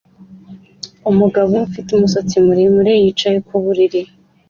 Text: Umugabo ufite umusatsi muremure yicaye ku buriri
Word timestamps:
Umugabo 1.11 1.53
ufite 1.67 1.89
umusatsi 1.93 2.35
muremure 2.45 2.93
yicaye 3.03 3.37
ku 3.47 3.55
buriri 3.63 4.01